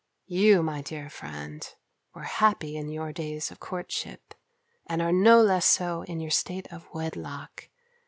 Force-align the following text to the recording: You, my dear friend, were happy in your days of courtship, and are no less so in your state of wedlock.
You, 0.25 0.63
my 0.63 0.81
dear 0.81 1.11
friend, 1.11 1.63
were 2.15 2.23
happy 2.23 2.75
in 2.75 2.89
your 2.89 3.13
days 3.13 3.51
of 3.51 3.59
courtship, 3.59 4.33
and 4.87 4.99
are 4.99 5.11
no 5.13 5.39
less 5.43 5.67
so 5.67 6.01
in 6.01 6.19
your 6.19 6.31
state 6.31 6.67
of 6.73 6.87
wedlock. 6.91 7.69